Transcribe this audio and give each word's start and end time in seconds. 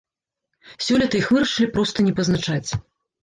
Сёлета 0.85 1.19
іх 1.19 1.27
вырашылі 1.35 1.67
проста 1.75 2.05
не 2.09 2.13
пазначаць. 2.21 2.69